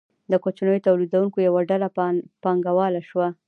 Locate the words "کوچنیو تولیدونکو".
0.43-1.37